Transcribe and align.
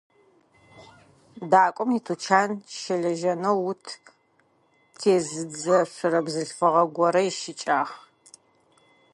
Дакӏом 1.49 1.89
итучан 1.97 2.49
щылэжьэнэу 2.79 3.59
ут 3.69 3.83
тезыдзэшъурэ 4.99 6.19
бзылъфыгъэ 6.25 6.83
горэ 6.95 7.21
ищыкӏагъ. 7.29 7.93